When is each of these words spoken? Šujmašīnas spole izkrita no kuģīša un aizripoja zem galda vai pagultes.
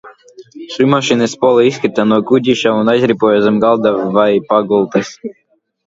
Šujmašīnas 0.75 1.35
spole 1.37 1.67
izkrita 1.73 2.07
no 2.09 2.19
kuģīša 2.33 2.75
un 2.81 2.91
aizripoja 2.97 3.47
zem 3.47 3.63
galda 3.69 3.97
vai 4.19 4.31
pagultes. 4.53 5.19